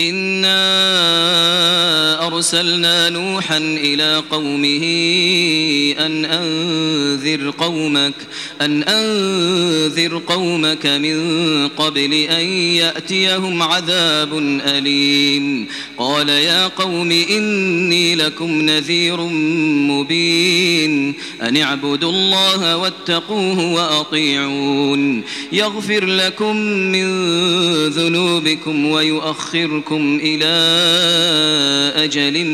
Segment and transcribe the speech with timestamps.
[0.00, 0.66] إنا
[2.26, 4.84] أرسلنا نوحا إلى قومه
[6.06, 8.14] أن أنذر قومك
[8.60, 11.18] أن أنذر قومك من
[11.68, 15.66] قبل أن يأتيهم عذاب أليم
[15.98, 19.20] قال يا قوم إني لكم نذير
[19.90, 25.22] مبين أن اعبدوا الله واتقوه وأطيعون
[25.52, 27.06] يغفر لكم من
[27.88, 30.56] ذنوبكم ويؤخركم إلى
[31.96, 32.46] أجل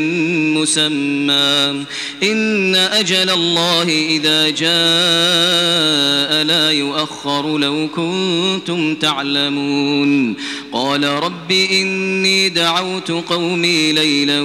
[0.53, 1.85] مسمى.
[2.23, 10.35] إن أجل الله إذا جاء لا يؤخر لو كنتم تعلمون.
[10.71, 14.41] قال رب إني دعوت قومي ليلا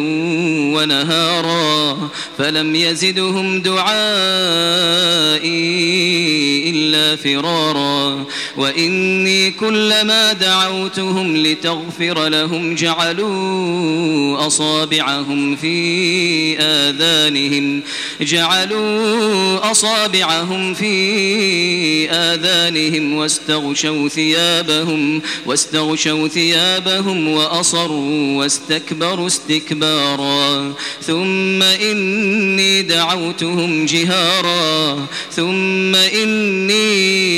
[0.77, 3.89] ونهارا فلم يزدهم دعائي
[6.71, 8.25] إلا فرارا.
[8.57, 17.83] وإني كلما دعوتهم لتغفر لهم جعلوا أصابعهم في آذانهم.
[18.21, 30.75] جعلوا أصابعهم في آذانهم واستغشوا ثيابهم واستغشوا ثيابهم وأصروا واستكبروا استكبارا.
[31.03, 35.07] ثم إني دعوتهم جهارا.
[35.37, 37.38] ثم إني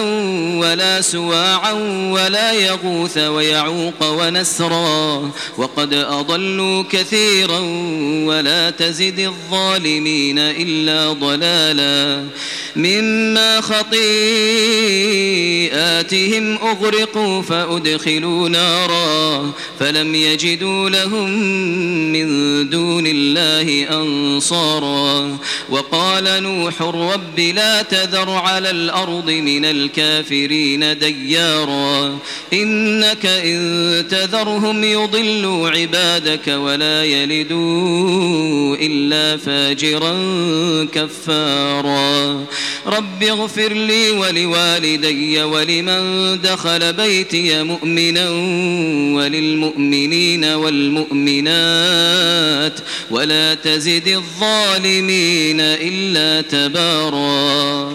[0.00, 1.72] ولا سواعا
[2.10, 7.58] ولا يغوث ويعوق ونسرا وقد أضلوا كثيرا
[8.26, 12.24] ولا تزد الظالمين إلا ضلالا
[12.76, 13.60] مما
[16.02, 21.30] خطيئاتهم أغرقوا فأدخلوا نارا فلم يجدوا لهم
[22.12, 22.28] من
[22.70, 25.38] دون الله أنصارا
[25.70, 32.18] وقال نوح رب لا تذر على الأرض من الكافرين ديارا
[32.52, 40.14] إنك إن تذرهم يضلوا عبادك ولا يلدوا إلا فاجرا
[40.92, 42.44] كفارا
[42.86, 45.91] رب اغفر لي ولوالدي ولمن
[46.36, 48.28] دخل بيتي مؤمنا
[49.16, 51.92] وللمؤمنين والمؤمنات
[53.10, 57.92] ولا تزد الظالمين إلا تبارا